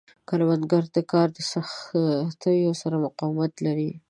کروندګر 0.29 0.83
د 0.95 0.97
کار 1.11 1.27
د 1.37 1.39
سختیو 1.51 2.71
سره 2.81 2.95
مقاومت 3.05 3.53
لري 3.65 3.91